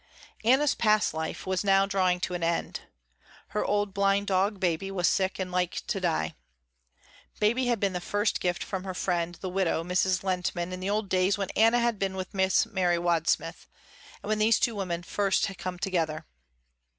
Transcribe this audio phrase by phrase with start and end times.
[0.43, 2.79] Anna's past life was now drawing to an end.
[3.49, 6.33] Her old blind dog, Baby, was sick and like to die.
[7.39, 10.23] Baby had been the first gift from her friend the widow, Mrs.
[10.23, 13.67] Lehntman in the old days when Anna had been with Miss Mary Wadsmith,
[14.23, 16.25] and when these two women had first come together.